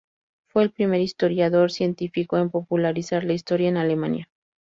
Fue 0.47 0.63
el 0.63 0.71
primer 0.71 0.99
historiador 0.99 1.69
científico 1.69 2.35
en 2.39 2.49
popularizar 2.49 3.23
la 3.23 3.33
historia 3.33 3.69
en 3.69 3.77
Alemania. 3.77 4.29